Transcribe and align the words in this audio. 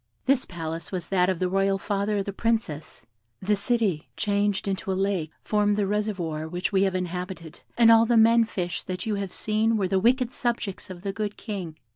This 0.25 0.45
palace 0.45 0.91
was 0.91 1.09
that 1.09 1.29
of 1.29 1.37
the 1.37 1.47
royal 1.47 1.77
father 1.77 2.17
of 2.17 2.25
the 2.25 2.33
Princess: 2.33 3.05
the 3.39 3.55
city, 3.55 4.09
changed 4.17 4.67
into 4.67 4.91
a 4.91 4.97
lake, 4.97 5.29
formed 5.43 5.77
the 5.77 5.85
reservoir 5.85 6.47
which 6.47 6.71
we 6.71 6.81
have 6.81 6.95
inhabited, 6.95 7.61
and 7.77 7.91
all 7.91 8.07
the 8.07 8.17
men 8.17 8.45
fish 8.45 8.81
that 8.81 9.05
you 9.05 9.13
have 9.21 9.31
seen 9.31 9.77
were 9.77 9.87
the 9.87 9.99
wicked 9.99 10.33
subjects 10.33 10.89
of 10.89 11.03
that 11.03 11.13
good 11.13 11.37
King. 11.37 11.77